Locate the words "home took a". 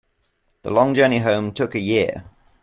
1.19-1.79